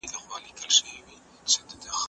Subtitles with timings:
[0.09, 1.19] هغه وويل چي چايي
[1.51, 1.89] څښل ګټور دي،